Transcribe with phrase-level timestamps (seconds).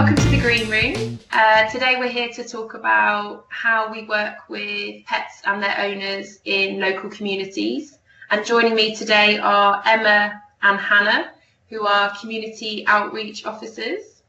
[0.00, 1.18] Welcome to the Green Room.
[1.30, 6.38] Uh, today we're here to talk about how we work with pets and their owners
[6.46, 7.98] in local communities.
[8.30, 11.32] And joining me today are Emma and Hannah,
[11.68, 14.22] who are community outreach officers.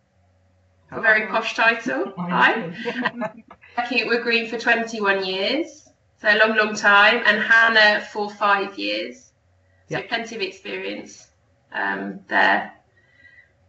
[0.92, 2.12] A very posh title.
[2.18, 2.64] Hi.
[3.78, 5.88] Working at Woodgreen for 21 years,
[6.22, 9.32] so a long, long time, and Hannah for five years.
[9.90, 10.10] So Yep.
[10.10, 11.28] plenty of experience
[11.72, 12.74] um, there.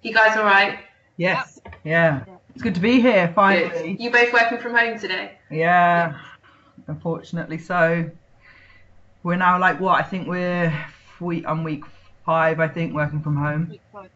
[0.02, 0.80] You guys all right?
[1.16, 1.60] Yes.
[1.84, 2.24] Yeah.
[2.54, 3.34] It's good to be here Good.
[3.34, 3.96] finally.
[3.98, 5.38] You both working from home today?
[5.50, 6.18] Yeah.
[6.86, 8.10] Unfortunately, so
[9.22, 9.98] we're now like what?
[9.98, 10.72] I think we're
[11.20, 11.84] week on week
[12.26, 12.60] five.
[12.60, 13.68] I think working from home.
[13.70, 14.10] Week five,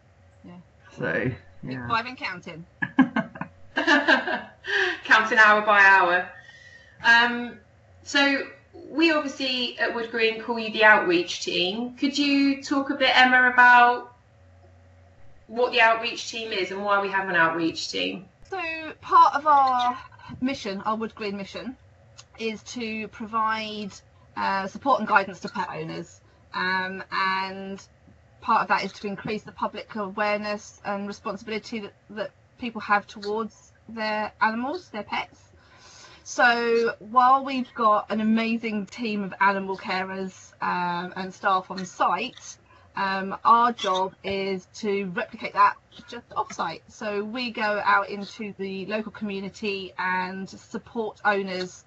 [0.44, 0.52] Yeah.
[0.98, 1.12] So
[1.62, 1.88] week yeah.
[1.88, 2.64] five and counting.
[5.04, 6.28] Counting hour by hour.
[7.04, 7.58] Um,
[8.02, 8.42] so
[8.90, 11.94] we obviously at Woodgreen call you the outreach team.
[11.96, 14.15] Could you talk a bit, Emma, about
[15.46, 18.26] what the outreach team is and why we have an outreach team?
[18.50, 18.60] So
[19.00, 19.98] part of our
[20.40, 21.76] mission, our Woodgreen mission,
[22.38, 23.92] is to provide
[24.36, 26.20] uh, support and guidance to pet owners,
[26.52, 27.82] um, and
[28.40, 33.06] part of that is to increase the public awareness and responsibility that, that people have
[33.06, 35.40] towards their animals, their pets.
[36.24, 42.56] So while we've got an amazing team of animal carers um, and staff on site,
[42.96, 45.74] um, our job is to replicate that
[46.08, 46.82] just off-site.
[46.88, 51.84] So we go out into the local community and support owners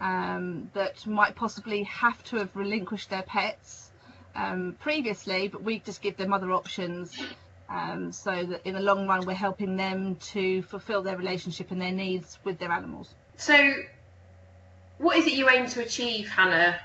[0.00, 3.90] um, that might possibly have to have relinquished their pets
[4.34, 7.16] um, previously, but we just give them other options.
[7.68, 11.80] Um, so that in the long run, we're helping them to fulfil their relationship and
[11.80, 13.14] their needs with their animals.
[13.36, 13.74] So,
[14.96, 16.80] what is it you aim to achieve, Hannah,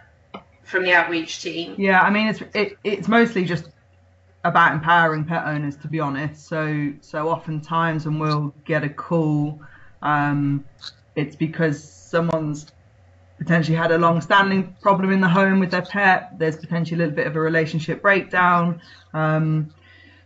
[0.64, 1.76] from the outreach team?
[1.78, 2.02] Yeah.
[2.02, 3.70] I mean, it's it, it's mostly just
[4.44, 6.48] about empowering pet owners, to be honest.
[6.48, 9.62] So so oftentimes when we'll get a call,
[10.02, 10.66] um,
[11.16, 12.68] it's because someone's
[13.38, 16.38] potentially had a long-standing problem in the home with their pet.
[16.38, 18.82] There's potentially a little bit of a relationship breakdown.
[19.14, 19.74] Um,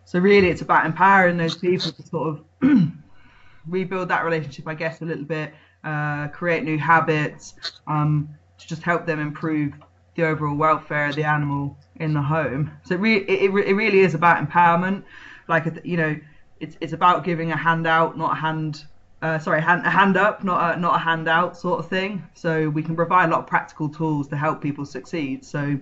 [0.06, 2.46] so really, it's about empowering those people to sort of
[3.68, 5.54] rebuild that relationship, I guess, a little bit,
[5.84, 7.56] uh, create new habits,
[7.88, 9.74] um, to just help them improve
[10.18, 12.72] the overall welfare of the animal in the home.
[12.84, 15.04] So it, re- it, it re- it really is about empowerment.
[15.48, 16.20] Like you know,
[16.60, 18.84] it's it's about giving a hand out, not a hand.
[19.20, 22.24] Uh, sorry, hand, a hand up, not a, not a handout sort of thing.
[22.36, 25.44] So we can provide a lot of practical tools to help people succeed.
[25.44, 25.80] So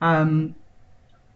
[0.00, 0.54] um,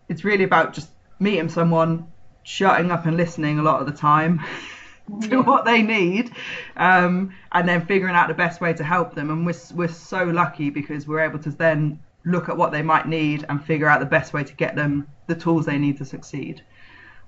[0.08, 2.10] it's really about just meeting someone,
[2.44, 4.40] shutting up and listening a lot of the time
[5.22, 6.32] to what they need,
[6.76, 9.30] um, and then figuring out the best way to help them.
[9.30, 13.08] And we're we're so lucky because we're able to then look at what they might
[13.08, 16.04] need and figure out the best way to get them the tools they need to
[16.04, 16.62] succeed.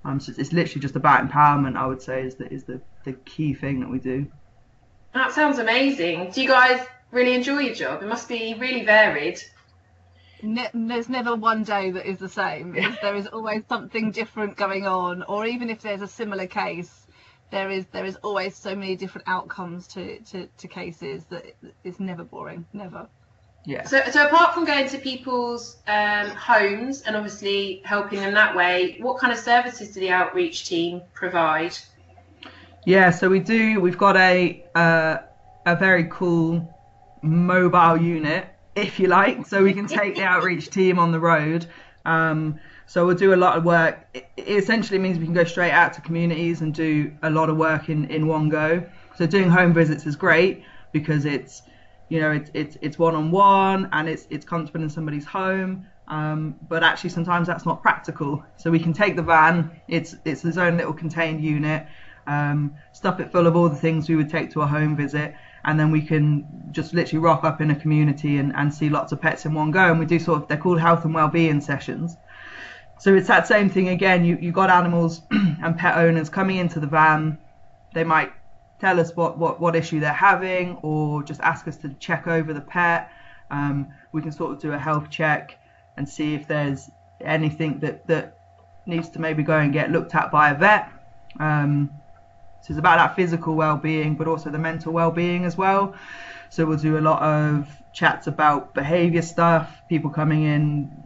[0.05, 1.77] Um, so it's, it's literally just about empowerment.
[1.77, 4.27] I would say is the is the, the key thing that we do.
[5.13, 6.31] That sounds amazing.
[6.31, 8.03] Do you guys really enjoy your job?
[8.03, 9.41] It must be really varied.
[10.43, 12.73] Ne- there's never one day that is the same.
[13.03, 17.07] There is always something different going on, or even if there's a similar case,
[17.51, 21.45] there is there is always so many different outcomes to, to, to cases that
[21.85, 23.09] it's never boring, never.
[23.65, 23.85] Yeah.
[23.85, 28.97] So, so apart from going to people's um, homes and obviously helping them that way,
[29.01, 31.77] what kind of services do the outreach team provide?
[32.87, 33.81] Yeah, so we do.
[33.81, 35.19] We've got a uh,
[35.67, 36.75] a very cool
[37.23, 41.67] mobile unit, if you like, so we can take the outreach team on the road.
[42.07, 44.07] Um, so we'll do a lot of work.
[44.15, 47.51] It, it essentially means we can go straight out to communities and do a lot
[47.51, 48.83] of work in, in one go.
[49.17, 51.63] So doing home visits is great because it's
[52.11, 55.87] you know it's it's it's one on one and it's it's comfortable in somebody's home.
[56.09, 58.45] Um, but actually sometimes that's not practical.
[58.57, 59.71] So we can take the van.
[59.89, 61.87] It's it's its own little contained unit
[62.27, 65.35] um, stuff it full of all the things we would take to a home visit,
[65.65, 69.13] and then we can just literally rock up in a community and, and see lots
[69.13, 69.91] of pets in one go.
[69.91, 72.17] And we do sort of they're called health and well-being sessions.
[72.99, 74.25] So it's that same thing again.
[74.25, 77.39] You you got animals and pet owners coming into the van.
[77.95, 78.33] They might
[78.81, 82.53] tell us what, what, what issue they're having, or just ask us to check over
[82.53, 83.11] the pet.
[83.51, 85.59] Um, we can sort of do a health check
[85.97, 86.91] and see if there's
[87.21, 88.39] anything that, that
[88.87, 90.89] needs to maybe go and get looked at by a vet.
[91.39, 91.91] Um,
[92.63, 95.95] so it's about that physical well-being, but also the mental well-being as well.
[96.49, 101.05] So we'll do a lot of chats about behaviour stuff, people coming in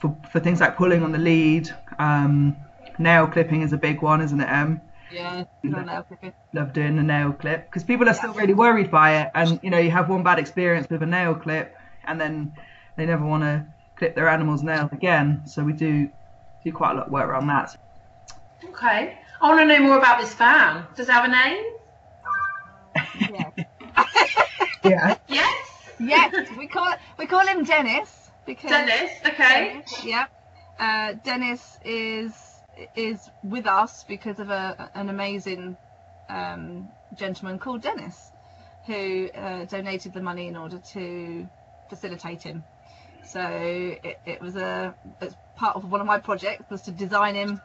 [0.00, 1.70] for, for things like pulling on the lead.
[1.98, 2.56] Um,
[2.98, 4.80] nail clipping is a big one, isn't it, Em?
[5.12, 5.44] Yeah,
[6.52, 9.70] Love doing the nail clip because people are still really worried by it, and you
[9.70, 12.52] know you have one bad experience with a nail clip, and then
[12.96, 13.66] they never want to
[13.96, 15.42] clip their animal's nails again.
[15.46, 16.08] So we do
[16.64, 17.76] do quite a lot of work around that.
[18.64, 19.18] Okay.
[19.40, 20.86] I want to know more about this fan.
[20.94, 21.64] Does it have a name?
[23.30, 23.50] Yeah.
[24.84, 25.16] Yeah.
[25.28, 25.66] Yes.
[26.00, 29.10] yes, we call we call him Dennis because Dennis.
[29.26, 29.68] Okay.
[29.68, 30.26] Dennis, yeah.
[30.78, 32.49] Uh, Dennis is
[32.94, 35.76] is with us because of a an amazing
[36.28, 38.30] um, gentleman called Dennis,
[38.86, 41.48] who uh, donated the money in order to
[41.88, 42.64] facilitate him.
[43.24, 47.34] So it, it was a it's part of one of my projects was to design
[47.34, 47.60] him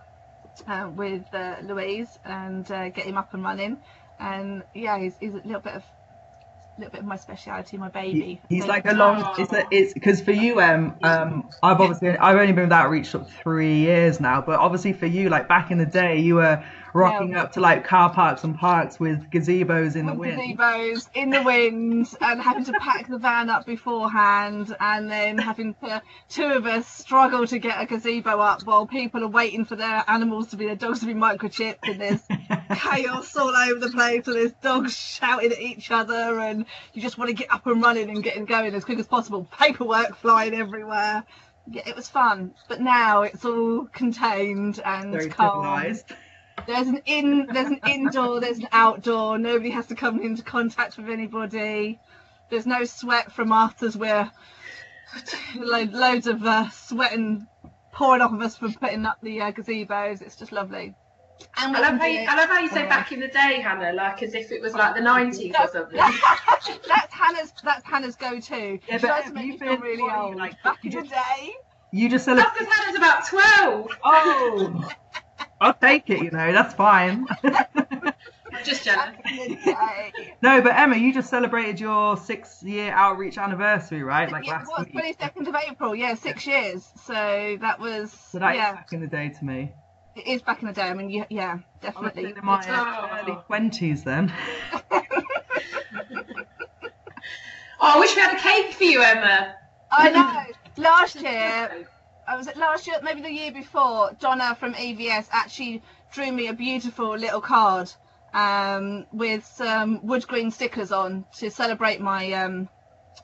[0.67, 3.77] uh, with uh, Louise and uh, get him up and running.
[4.19, 5.83] And yeah, he's, he's a little bit of
[6.77, 8.41] little bit of my speciality, my baby.
[8.49, 9.33] He- he's like a long.
[9.37, 13.09] It's a, it's because for you, um, um, I've obviously I've only been with Outreach
[13.09, 16.63] for three years now, but obviously for you, like back in the day, you were
[16.93, 17.43] rocking Yeah.
[17.43, 20.39] up to like car parks and parks with gazebos in the wind.
[20.57, 25.73] gazebos in the wind and having to pack the van up beforehand and then having
[25.83, 29.75] to, two of us struggle to get a gazebo up while people are waiting for
[29.75, 32.21] their animals to be their dogs to be microchipped and there's
[32.79, 37.17] chaos all over the place and there's dogs shouting at each other and you just
[37.17, 40.53] want to get up and running and getting going as quick as possible paperwork flying
[40.53, 41.23] everywhere
[41.71, 46.13] yeah, it was fun but now it's all contained and Very calm civilized.
[46.67, 49.37] there's an in, there's an indoor, there's an outdoor.
[49.37, 51.99] Nobody has to come into contact with anybody.
[52.49, 54.31] There's no sweat from us as we're
[55.55, 57.47] lo- loads of uh, sweat and
[57.91, 60.21] pouring off of us from putting up the uh, gazebos.
[60.21, 60.95] It's just lovely.
[61.57, 62.89] And I love how you, I love how you say Yeah.
[62.89, 65.97] back in the day, Hannah, like as if it was like the nineties or something.
[66.87, 67.53] that's Hannah's.
[67.63, 68.79] That's Hannah's go-to.
[68.87, 70.35] Yeah, she but tries to have you feel been- really what are you old.
[70.37, 71.53] like, back you in the just- day.
[71.91, 73.89] You just That's because Hannah's about twelve.
[74.03, 74.89] Oh,
[75.61, 76.21] I'll take it.
[76.23, 77.25] You know, that's fine.
[78.63, 79.15] Just jealous.
[79.23, 80.11] Back in the day.
[80.41, 84.29] no, but Emma, you just celebrated your six-year Outreach anniversary, right?
[84.31, 84.91] Like yeah, last was week.
[84.93, 85.95] twenty second of April.
[85.95, 86.85] Yeah, six years.
[87.05, 88.11] So that was.
[88.11, 88.73] So that is yeah.
[88.73, 89.71] back in the day to me.
[90.15, 90.83] It is back in the day.
[90.83, 92.25] I mean, yeah, yeah I was definitely.
[92.37, 93.19] in my Oh.
[93.21, 94.31] early twenties then.
[97.77, 99.53] Oh, I wish we had a cake for you, Emma.
[99.91, 100.43] I know.
[100.81, 101.85] Last year,
[102.27, 104.11] I was it last year, maybe the year before.
[104.19, 107.91] Donna from EVS actually drew me a beautiful little card
[108.33, 112.69] um, with some Woodgreen stickers on to celebrate my um,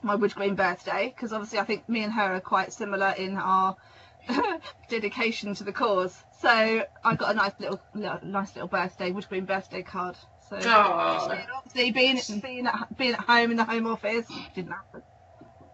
[0.02, 1.12] my Woodgreen birthday.
[1.16, 3.74] Because obviously, I think me and her are quite similar in our
[4.88, 6.22] dedication to the cause.
[6.40, 6.48] So
[7.04, 10.16] I got a nice little, little nice little birthday Woodgreen birthday card.
[10.48, 11.40] So Oh.
[11.56, 15.02] obviously being being at, being at home in the home office didn't happen.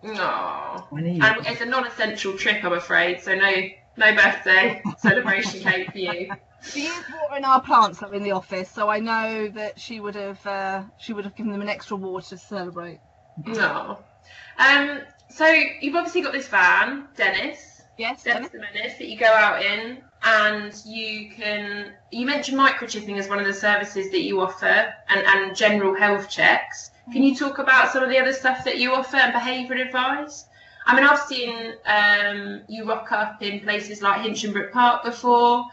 [0.03, 0.15] No.
[0.23, 3.21] I it's a non-essential trip, I'm afraid.
[3.21, 3.50] So no,
[3.97, 6.31] no birthday celebration cake for you.
[6.62, 10.15] She is watering our plants though in the office, so I know that she would
[10.17, 13.00] have uh, she would have given them an extra water to celebrate.
[13.45, 13.99] No.
[14.59, 15.00] Um.
[15.31, 17.59] So you've obviously got this van, Dennis.
[17.99, 21.93] Yes, Dennis the Menace that you go out in, and you can.
[22.12, 26.31] You mentioned microchipping as one of the services that you offer, and and general health
[26.31, 26.93] checks.
[27.12, 30.45] Can you talk about some of the other stuff that you offer and behaviour advice?
[30.87, 35.65] I mean, I've seen um, you rock up in places like Hinchingbrooke Park before,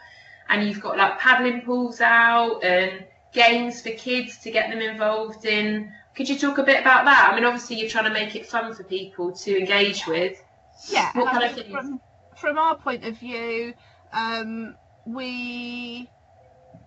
[0.48, 5.44] and you've got like paddling pools out and games for kids to get them involved
[5.44, 5.92] in.
[6.16, 7.30] Could you talk a bit about that?
[7.30, 10.42] I mean, obviously you're trying to make it fun for people to engage with.
[10.88, 11.12] yeah.
[11.14, 11.70] What kind of things?
[11.70, 12.00] From
[12.36, 13.74] from our point of view,
[14.12, 16.08] um, we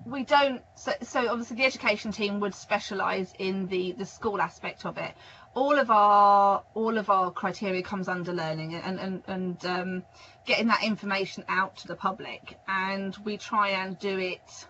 [0.05, 0.61] we don't.
[0.75, 5.13] So, so obviously the education team would specialise in the the school aspect of it.
[5.55, 10.03] All of our all of our criteria comes under learning and and and um,
[10.45, 14.67] getting that information out to the public, and we try and do it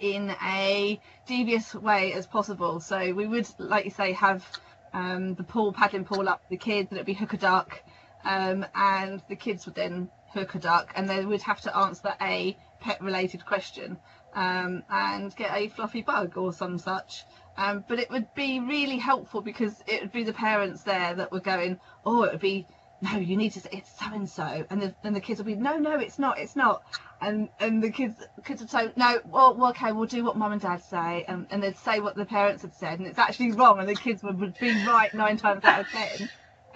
[0.00, 2.80] in a devious way as possible.
[2.80, 4.44] So we would, like you say, have
[4.92, 7.82] um, the pool paddling pool up the kids, and it'd be hook a duck,
[8.24, 12.14] um, and the kids would then hook a duck, and they would have to answer
[12.20, 13.98] a pet-related question
[14.34, 17.24] um, and get a fluffy bug or some such.
[17.56, 21.32] Um, but it would be really helpful because it would be the parents there that
[21.32, 22.66] were going, oh, it would be
[23.00, 25.54] no, you need to say it's so and so, and the the kids would be
[25.54, 26.82] no, no, it's not, it's not,
[27.20, 30.52] and and the kids kids would say no, well, well okay, we'll do what mum
[30.52, 33.52] and dad say, and, and they'd say what the parents had said, and it's actually
[33.52, 36.28] wrong, and the kids would, would be right nine times out of ten.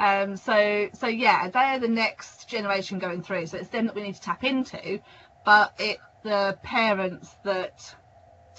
[0.02, 4.02] Um, so so yeah, they're the next generation going through, so it's them that we
[4.02, 5.00] need to tap into,
[5.44, 7.94] but it the parents that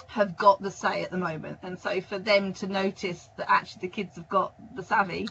[0.06, 3.80] have got the say at the moment, and so for them to notice that actually
[3.82, 5.28] the kids have got the savvy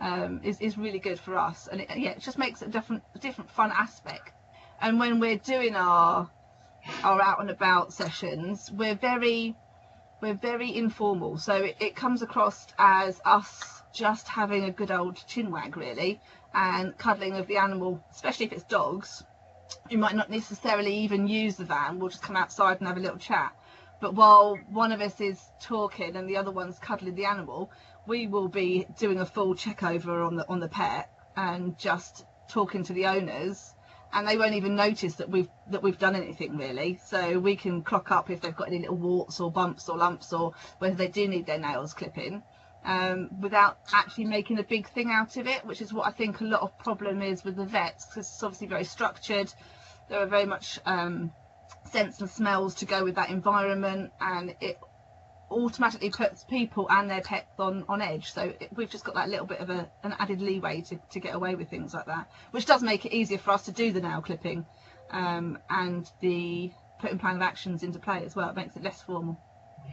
[0.00, 3.04] um, is is really good for us, and it, yeah, it just makes a different
[3.20, 4.32] different fun aspect.
[4.80, 6.28] And when we're doing our
[7.04, 9.54] our out and about sessions, we're very
[10.20, 15.24] we're very informal, so it, it comes across as us just having a good old
[15.26, 16.20] chin wag really,
[16.54, 19.22] and cuddling of the animal, especially if it's dogs,
[19.90, 23.00] who might not necessarily even use the van we'll just come outside and have a
[23.00, 23.54] little chat.
[24.00, 27.70] But while one of us is talking and the other one's cuddling the animal,
[28.06, 32.24] we will be doing a full check over on the on the pet and just
[32.48, 33.74] talking to the owners
[34.12, 37.00] and they won't even notice that we've that we've done anything really.
[37.04, 40.32] So we can clock up if they've got any little warts or bumps or lumps
[40.32, 42.42] or whether they do need their nails clipping.
[42.84, 46.40] Um, without actually making a big thing out of it, which is what I think
[46.40, 49.52] a lot of problem is with the vets because it's obviously very structured.
[50.08, 51.32] There are very much um,
[51.92, 54.78] scents and smells to go with that environment, and it
[55.52, 58.32] automatically puts people and their pets on, on edge.
[58.32, 61.20] So it, we've just got that little bit of a, an added leeway to, to
[61.20, 63.92] get away with things like that, which does make it easier for us to do
[63.92, 64.66] the nail clipping
[65.10, 68.48] um, and the putting plan of actions into play as well.
[68.48, 69.38] It makes it less formal.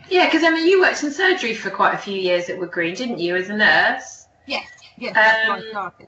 [0.10, 2.96] Yeah, because I mean, you worked in surgery for quite a few years at Woodgreen,
[2.98, 4.28] didn't you, as a nurse?
[4.48, 4.68] Yes,
[4.98, 6.08] yes, that's where I Um, started.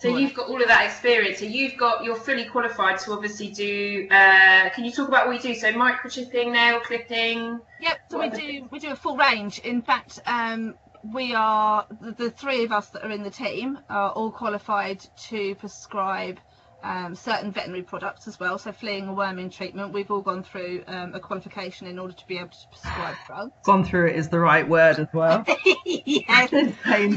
[0.00, 1.38] So you've got all of that experience.
[1.38, 4.06] So you've got you're fully qualified to obviously do.
[4.10, 5.58] Uh, can you talk about what you do?
[5.58, 7.58] So microchipping, nail clipping.
[7.80, 9.60] Yep, so we do we do a full range.
[9.60, 10.74] In fact, um,
[11.12, 15.00] we are the, the three of us that are in the team are all qualified
[15.28, 16.38] to prescribe
[16.84, 18.58] um, certain veterinary products as well.
[18.58, 22.26] So fleeing and worming treatment, we've all gone through um, a qualification in order to
[22.26, 23.52] be able to prescribe drugs.
[23.64, 25.44] Gone through it is the right word as well.
[25.86, 26.72] yes, we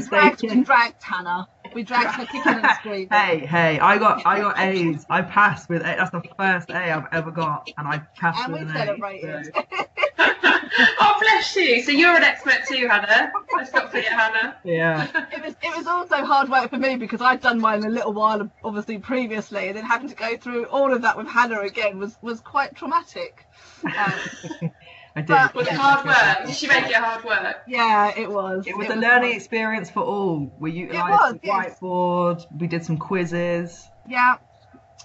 [0.08, 1.46] dragged, we dragged Hannah.
[1.74, 3.08] We dragged her kicking and screaming.
[3.10, 5.04] Hey, hey, I got I got A's.
[5.10, 5.84] I passed with A.
[5.84, 9.52] That's the first A I've ever got, and I passed And with we an celebrated.
[9.54, 9.64] A.
[10.18, 10.57] So,
[11.00, 11.82] oh bless you!
[11.82, 13.32] So you're an expert too, Hannah.
[13.56, 14.56] Let's not forget Hannah.
[14.64, 15.08] yeah.
[15.32, 18.12] it was it was also hard work for me because I'd done mine a little
[18.12, 21.98] while obviously previously and then having to go through all of that with Hannah again
[21.98, 23.46] was was quite traumatic.
[23.84, 24.72] Um,
[25.16, 25.28] I did.
[25.28, 26.46] But- Was it hard work?
[26.46, 27.62] Did she make it hard work?
[27.66, 28.66] yeah, it was.
[28.66, 29.36] It was a was learning hard.
[29.36, 30.52] experience for all.
[30.58, 31.78] We was, utilised the yes.
[31.80, 32.60] whiteboard.
[32.60, 33.88] We did some quizzes.
[34.08, 34.36] Yeah,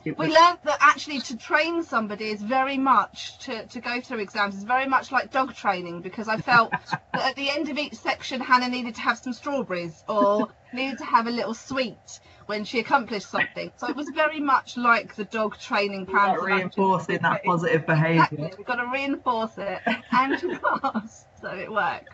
[0.06, 4.02] It we was, learned that actually to train somebody is very much to, to go
[4.02, 7.70] through exams is very much like dog training because I felt that at the end
[7.70, 11.54] of each section Hannah needed to have some strawberries or needed to have a little
[11.54, 13.72] sweet when she accomplished something.
[13.78, 16.32] So it was very much like the dog training plan.
[16.32, 18.24] like for that reinforcing that positive behaviour.
[18.24, 18.54] Exactly.
[18.58, 19.80] We've got to reinforce it
[20.12, 21.26] and to pass.
[21.40, 22.10] So it worked.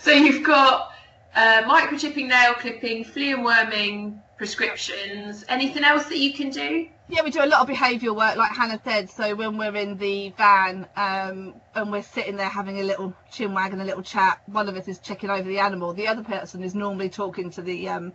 [0.00, 0.92] so you've got
[1.34, 5.44] uh, microchipping, nail clipping, flea and worming prescriptions.
[5.50, 6.88] Anything else that you can do?
[7.10, 9.10] Yeah, we do a lot of behavioural work, like Hannah said.
[9.10, 13.52] So when we're in the van um, and we're sitting there having a little chin
[13.52, 15.92] wag and a little chat, one of us is checking over the animal.
[15.92, 18.14] The other person is normally talking to the um,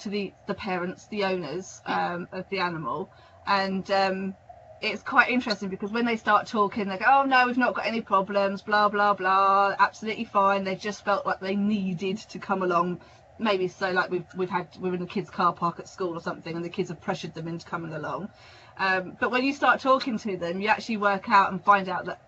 [0.00, 3.10] to the the parents, the owners um, of the animal,
[3.46, 4.34] and um,
[4.80, 7.84] it's quite interesting because when they start talking, they go, "Oh no, we've not got
[7.84, 10.64] any problems," blah blah blah, absolutely fine.
[10.64, 13.00] They just felt like they needed to come along.
[13.38, 16.20] Maybe so, like we've we've had we're in a kids' car park at school or
[16.20, 18.30] something, and the kids have pressured them into coming along.
[18.78, 22.06] Um, but when you start talking to them, you actually work out and find out
[22.06, 22.18] that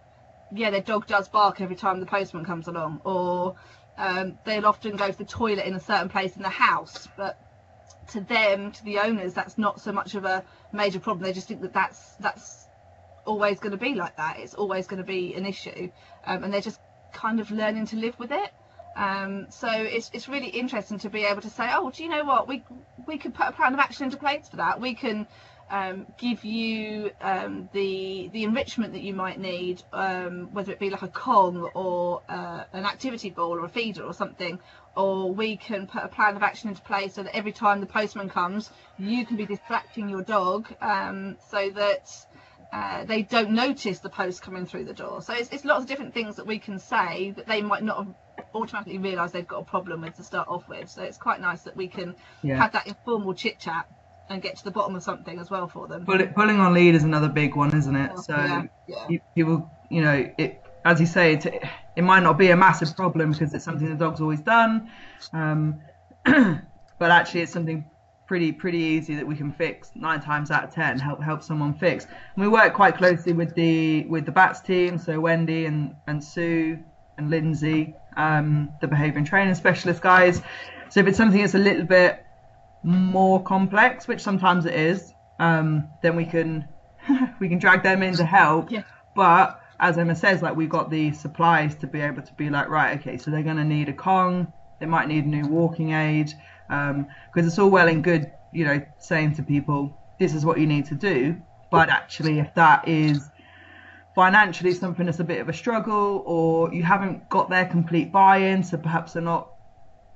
[0.51, 3.55] yeah, their dog does bark every time the postman comes along, or
[3.97, 7.37] um, they'll often go to the toilet in a certain place in the house, but
[8.13, 11.25] to them, to the owners, that's not so much of a major problem.
[11.25, 12.67] They just think that that's that's
[13.27, 14.39] always going to be like that.
[14.39, 15.91] It's always going to be an issue,
[16.25, 16.81] um, and they're just
[17.13, 18.51] kind of learning to live with it.
[18.99, 22.25] Um, so it's it's really interesting to be able to say, oh, do you know
[22.25, 22.49] what?
[22.49, 22.65] We
[23.07, 24.81] we could put a plan of action into place for that.
[24.81, 25.29] We can
[25.71, 30.91] um, give you um, the the enrichment that you might need, um, whether it be
[30.91, 34.59] like a Kong or uh, an activity ball or a feeder or something,
[34.97, 37.87] or we can put a plan of action into place so that every time the
[37.87, 42.11] postman comes, you can be distracting your dog um, so that
[42.73, 45.23] uh, they don't notice the post coming through the door.
[45.23, 47.99] So it's, it's lots of different things that we can say that they might not
[47.99, 48.15] have
[48.55, 50.89] automatically realise they've got a problem with to start off with.
[50.89, 52.57] So it's quite nice that we can Yeah.
[52.57, 53.87] have that informal chit chat
[54.29, 56.05] and get to the bottom of something as well for them.
[56.05, 58.19] Pull, pulling on lead is another big one, isn't it?
[58.19, 59.19] So yeah, yeah.
[59.35, 61.47] people, you know, it as you say, it,
[61.97, 64.91] it might not be a massive problem because it's something the dog's always done,
[65.33, 65.81] um,
[66.25, 67.85] but actually it's something
[68.27, 70.99] pretty pretty easy that we can fix nine times out of ten.
[70.99, 72.05] Help help someone fix.
[72.05, 76.23] And we work quite closely with the with the BATS team, so Wendy and and
[76.23, 76.79] Sue
[77.19, 80.41] and Lindsay, um, the behaviour and training specialist guys.
[80.89, 82.25] So if it's something that's a little bit
[82.83, 86.67] more complex, which sometimes it is, um, then we can
[87.41, 88.71] we can drag them in to help.
[88.71, 88.85] Yeah.
[89.15, 92.69] But as Emma says, like we've got the supplies to be able to be like,
[92.69, 95.93] right, okay, so they're going to need a Kong, they might need a new walking
[95.93, 96.33] aid,
[96.69, 100.67] because it's all well and good, you know, saying to people, this is what you
[100.67, 103.31] need to do, but actually, if that is
[104.19, 108.65] financially something that's a bit of a struggle, or you haven't got their complete buy-in,
[108.65, 109.49] so perhaps they're not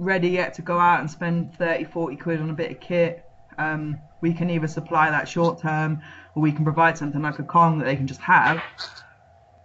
[0.00, 3.24] ready yet to go out and spend 30, 40 quid on a bit of kit,
[3.58, 6.02] Um, we can either supply that short term,
[6.34, 8.60] or we can provide something like a Kong that they can just have.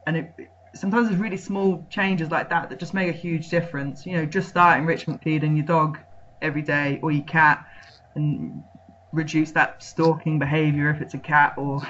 [0.06, 0.32] And it,
[0.76, 4.06] sometimes there's really small changes like that that just make a huge difference.
[4.06, 5.98] You know, just start enrichment feeding your dog
[6.44, 7.66] every day or your cat,
[8.14, 8.64] and
[9.12, 11.82] reduce that stalking behaviour if it's a cat, or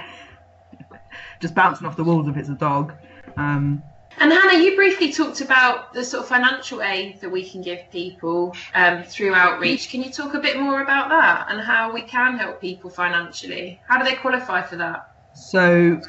[1.40, 2.94] just bouncing off the walls if it's a dog.
[3.38, 3.84] Um,
[4.20, 7.80] and Hannah, you briefly talked about the sort of financial aid that we can give
[7.92, 9.90] people um, through outreach.
[9.90, 13.80] Can you talk a bit more about that and how we can help people financially?
[13.88, 15.12] How do they qualify for that?
[15.34, 16.02] So,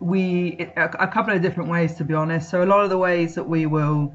[0.00, 2.48] we a couple of different ways to be honest.
[2.48, 4.14] So, a lot of the ways that we will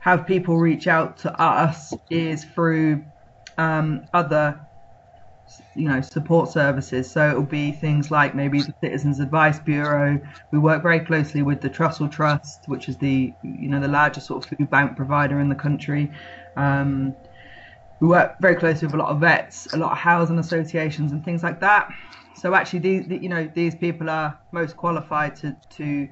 [0.00, 3.02] have people reach out to us is through
[3.56, 4.60] um, other
[5.74, 7.10] you know support services.
[7.10, 10.20] So it'll be things like maybe the citizens advice bureau.
[10.50, 14.26] We work very closely with the trussell trust which is the you know the largest
[14.26, 16.10] sort of food bank provider in the country.
[16.56, 17.14] Um,
[18.00, 21.24] we work very closely with a lot of vets a lot of housing associations and
[21.24, 21.90] things like that.
[22.34, 26.08] So actually these you know these people are most qualified to to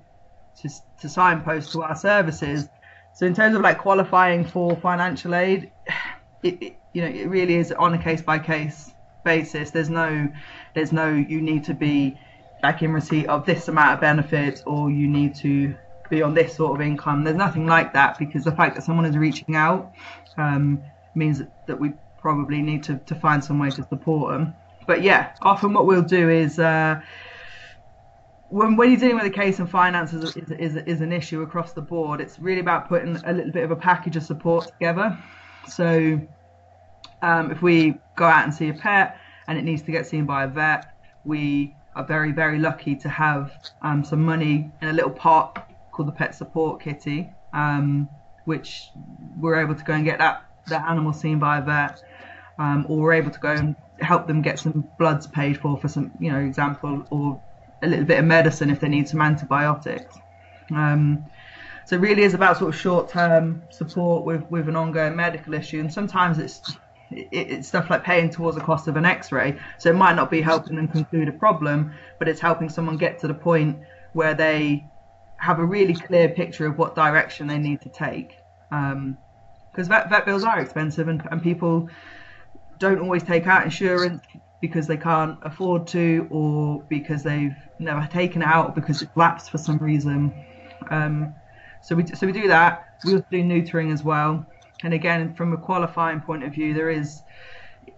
[0.63, 0.69] to,
[1.01, 2.69] to signpost to our services.
[3.13, 5.73] So in terms of like qualifying for financial aid
[6.43, 8.94] it, it you know it really is on a case by case
[9.25, 9.71] basis.
[9.71, 10.29] There's no,
[10.75, 12.19] there's no you need to be
[12.63, 15.75] back in receipt of this amount of benefits or you need to
[16.09, 17.25] be on this sort of income.
[17.25, 19.93] There's nothing like that because the fact that someone is reaching out
[20.37, 20.83] um,
[21.15, 24.55] means that we probably need to, to find some way to support them.
[24.87, 27.01] But yeah, often what we'll do is uh,
[28.49, 31.73] when, when you're dealing with a case and finances is, is, is an issue across
[31.73, 35.19] the board, it's really about putting a little bit of a package of support together.
[35.69, 36.21] So
[37.25, 40.27] um, if we go out and see a pet and it needs to get seen
[40.27, 44.93] by a vet, we are very, very lucky to have um, some money in a
[44.93, 48.09] little pot called the Pet Support Kitty, um,
[48.45, 48.91] which
[49.39, 52.03] we're able to go and get that, that animal seen by a vet,
[52.59, 55.89] um, or we're able to go and help them get some bloods paid for, for
[55.89, 57.41] some, you know, example, or
[57.83, 60.19] a little bit of medicine if they need some antibiotics.
[60.71, 61.25] Um,
[61.87, 65.81] so it really is about sort of short-term support with, with an ongoing medical issue,
[65.81, 66.77] and sometimes it's
[67.33, 69.59] it's stuff like paying towards the cost of an x-ray.
[69.79, 73.19] So it might not be helping them conclude a problem but it's helping someone get
[73.21, 73.79] to the point
[74.13, 74.85] where they
[75.37, 78.39] have a really clear picture of what direction they need to take.
[78.71, 79.19] Because um,
[79.77, 81.89] vet, vet bills are expensive and, and people
[82.79, 84.23] don't always take out insurance
[84.61, 89.51] because they can't afford to or because they've never taken it out because it's lapsed
[89.51, 90.33] for some reason.
[90.91, 91.35] Um,
[91.83, 92.87] so we so we do that.
[93.05, 94.47] We also do neutering as well
[94.85, 97.23] and again, from a qualifying point of view, there is,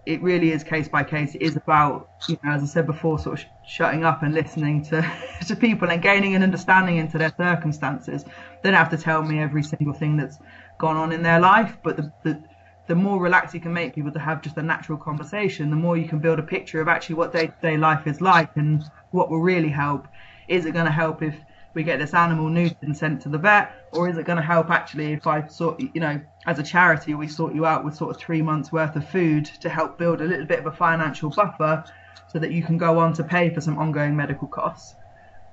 [0.05, 1.35] it really is case by case.
[1.35, 4.33] It is about, you know, as I said before, sort of sh- shutting up and
[4.33, 5.05] listening to,
[5.47, 8.23] to people and gaining an understanding into their circumstances.
[8.23, 10.39] They don't have to tell me every single thing that's
[10.77, 12.41] gone on in their life, but the, the
[12.87, 15.97] the more relaxed you can make people to have just a natural conversation, the more
[15.97, 18.81] you can build a picture of actually what day to day life is like and
[19.11, 20.07] what will really help.
[20.47, 21.35] Is it going to help if
[21.77, 24.43] we get this animal neutered and sent to the vet, or is it going to
[24.43, 27.95] help actually if I sort, you know, as a charity, we sort you out with
[27.95, 30.71] sort of three months worth of food to help build a little bit of a
[30.71, 31.83] financial buffer
[32.29, 34.95] so that you can go on to pay for some ongoing medical costs.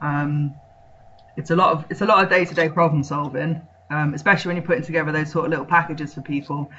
[0.00, 0.54] Um,
[1.36, 3.60] it's a lot of it's a lot of day-to-day problem solving,
[3.90, 6.70] um, especially when you're putting together those sort of little packages for people.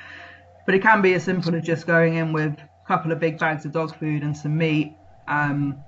[0.65, 3.37] But it can be as simple as just going in with a couple of big
[3.37, 5.83] bags of dog food and some meat, um,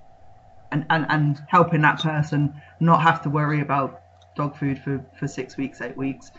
[0.72, 4.02] and, and and helping that person not have to worry about
[4.36, 6.32] dog food for, for six weeks, eight weeks.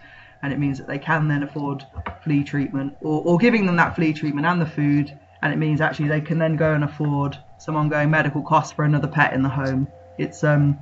[0.42, 1.84] And it means that they can then afford
[2.22, 5.18] flea treatment or, or giving them that flea treatment and the food.
[5.42, 8.84] And it means actually they can then go and afford some ongoing medical costs for
[8.84, 9.88] another pet in the home.
[10.16, 10.78] It's um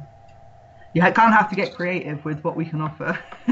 [0.97, 3.19] you can't have to get creative with what we can offer.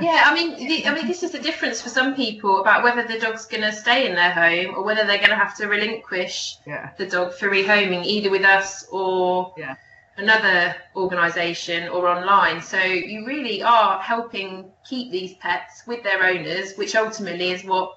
[0.00, 3.06] yeah, I mean, the, I mean, this is the difference for some people about whether
[3.06, 5.68] the dog's going to stay in their home or whether they're going to have to
[5.68, 6.90] relinquish yeah.
[6.98, 9.76] the dog for rehoming, either with us or yeah
[10.16, 12.60] another organisation or online.
[12.60, 17.96] So you really are helping keep these pets with their owners, which ultimately is what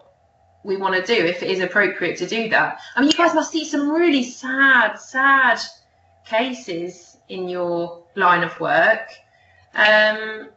[0.64, 2.80] we want to do if it is appropriate to do that.
[2.96, 5.60] I mean, you guys must see some really sad, sad
[6.26, 9.10] cases in your line of work.
[9.74, 10.50] Um,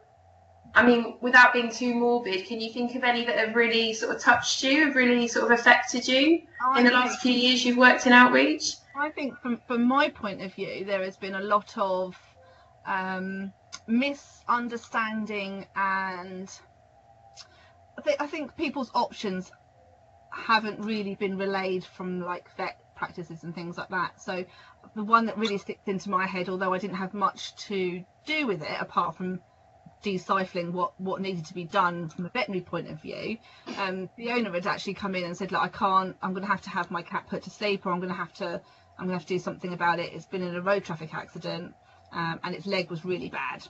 [0.75, 4.15] I mean, without being too morbid, can you think of any that have really sort
[4.15, 7.65] of touched you, have really sort of affected you oh, in the last few years
[7.65, 8.73] you've worked in outreach?
[8.95, 12.15] I think from from my point of view, there has been a lot of
[12.85, 13.51] um,
[13.87, 16.49] misunderstanding and
[17.97, 19.51] I think, I think people's options
[20.31, 24.21] haven't really been relayed from like vet practices and things like that.
[24.21, 24.45] So
[24.95, 28.47] the one that really sticks into my head, although I didn't have much to do
[28.47, 29.39] with it apart from
[30.03, 33.37] deciphering what what needed to be done from a veterinary point of view,
[33.77, 36.15] um, the owner had actually come in and said, "Look, I can't.
[36.21, 38.15] I'm going to have to have my cat put to sleep, or I'm going to
[38.15, 38.61] have to.
[38.99, 40.11] I'm going to have to do something about it.
[40.13, 41.73] It's been in a road traffic accident,
[42.11, 43.63] um, and its leg was really bad."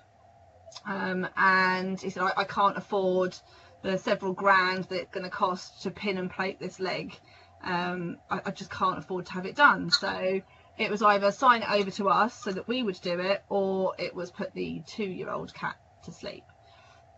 [0.85, 3.37] Um, and he said, I, I can't afford
[3.81, 7.17] the several grand that it's going to cost to pin and plate this leg.
[7.63, 9.89] Um, I, I just can't afford to have it done.
[9.89, 10.41] So
[10.77, 13.93] it was either sign it over to us so that we would do it, or
[13.97, 16.43] it was put the two-year-old cat to sleep.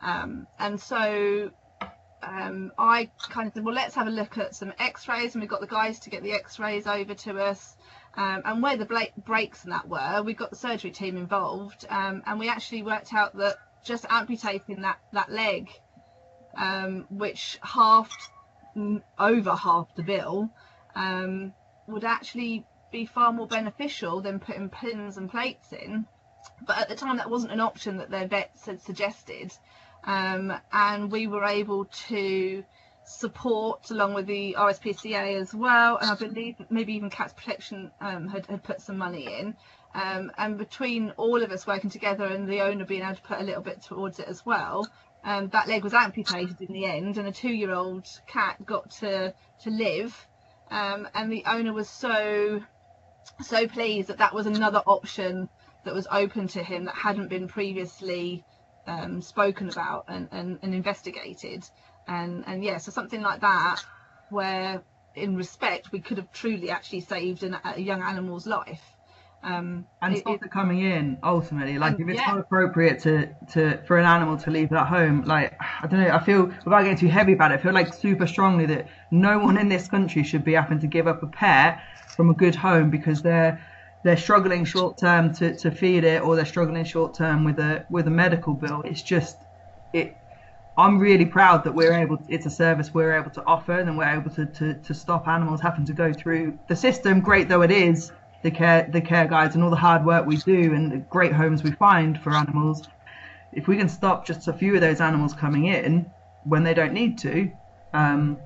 [0.02, 1.52] Um, and so
[2.24, 5.48] um, I kind of said, well, let's have a look at some X-rays, and we
[5.48, 7.76] got the guys to get the X-rays over to us.
[8.16, 12.24] Um, and where the breaks and that were, we got the surgery team involved, um,
[12.26, 15.70] and we actually worked out that just amputating that that leg,
[16.58, 18.18] um, which halved
[19.18, 20.50] over half the bill,
[20.96, 21.54] um,
[21.88, 26.06] would actually be far more beneficial than putting pins and plates in.
[26.66, 29.54] But at the time, that wasn't an option that their vets had suggested,
[30.04, 32.64] um, and we were able to
[33.06, 38.28] support along with the RSPCA as well, and I believe maybe even Cats Protection um,
[38.28, 39.56] had, had put some money in.
[39.96, 43.40] Um, and between all of us working together and the owner being able to put
[43.40, 44.88] a little bit towards it as well,
[45.24, 49.70] um, that leg was amputated in the end, and a two-year-old cat got to to
[49.70, 50.28] live.
[50.72, 52.62] Um, and the owner was so
[53.42, 55.50] so pleased that that was another option
[55.84, 58.44] that was open to him that hadn't been previously
[58.88, 61.64] um, spoken about and, and, and investigated
[62.08, 63.78] and and yeah so something like that
[64.30, 64.82] where
[65.16, 68.84] in respect we could have truly actually saved an, a young animal's life
[69.44, 72.28] um, and it- stop it- it coming in ultimately like if it's yeah.
[72.28, 76.10] not appropriate to to for an animal to leave that home like i don't know
[76.10, 79.40] i feel without getting too heavy about it i feel like super strongly that no
[79.40, 81.82] one in this country should be having to give up a pet
[82.16, 83.62] from a good home because they're
[84.04, 87.86] they're struggling short term to, to feed it or they're struggling short term with a
[87.90, 89.38] with a medical bill it's just
[89.94, 90.16] it
[90.78, 92.18] I'm really proud that we're able.
[92.30, 95.60] it's a service we're able to offer, and we're able to, to, to stop animals
[95.60, 97.20] having to go through the system.
[97.20, 100.38] Great though it is, the care the care guides and all the hard work we
[100.38, 102.88] do, and the great homes we find for animals.
[103.52, 106.12] If we can stop just a few of those animals coming in
[106.44, 107.52] when they don't need to,
[107.94, 108.42] um,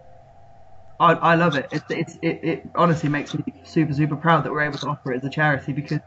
[0.99, 1.67] I, I love it.
[1.71, 5.11] It's, it's it, it honestly makes me super super proud that we're able to offer
[5.11, 6.01] it as a charity because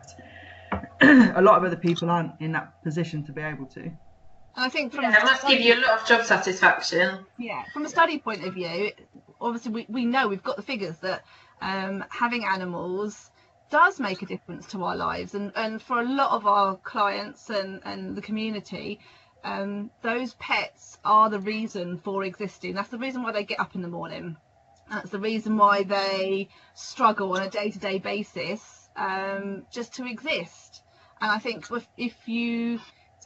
[1.00, 3.90] a lot of other people aren't in that position to be able to.
[4.54, 7.26] I think from Yeah, it must give you a lot of job satisfaction.
[7.38, 8.90] yeah from a study point of view
[9.40, 11.22] obviously we, we know we've got the figures that
[11.60, 13.30] um, having animals
[13.70, 17.50] does make a difference to our lives and, and for a lot of our clients
[17.50, 19.00] and, and the community
[19.46, 22.74] um, those pets are the reason for existing.
[22.74, 24.36] That's the reason why they get up in the morning.
[24.90, 30.82] That's the reason why they struggle on a day-to-day basis um, just to exist.
[31.20, 32.80] And i think if, if you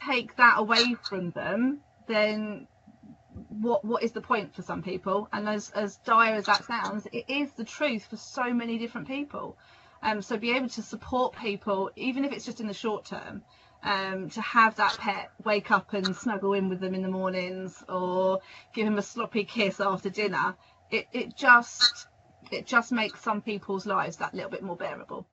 [0.06, 2.66] take that away from them then
[3.48, 5.28] what what is the point for some people?
[5.32, 9.06] And as as dire as that sounds it is the truth for so many different
[9.08, 9.56] people
[10.02, 13.42] um so be able to support people even if it's just in the short term
[13.82, 17.82] um to have that pet wake up and snuggle in with them in the mornings
[17.88, 18.40] or
[18.74, 20.54] give him a sloppy kiss after dinner.
[20.90, 22.06] It it just
[22.50, 25.26] it just makes some people's lives that little bit more bearable